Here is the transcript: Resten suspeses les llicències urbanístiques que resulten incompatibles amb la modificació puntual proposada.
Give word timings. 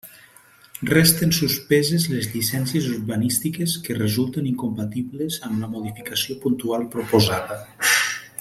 Resten 0.91 1.33
suspeses 1.39 2.07
les 2.13 2.29
llicències 2.31 2.87
urbanístiques 2.93 3.77
que 3.85 3.99
resulten 3.99 4.49
incompatibles 4.55 5.39
amb 5.49 5.65
la 5.65 5.73
modificació 5.75 6.43
puntual 6.47 6.89
proposada. 6.97 7.61